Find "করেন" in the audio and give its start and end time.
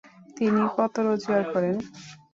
1.53-1.75